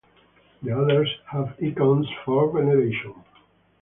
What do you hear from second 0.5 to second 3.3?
The others have icons for veneration.